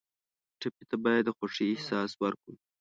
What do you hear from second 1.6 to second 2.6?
احساس ورکړو.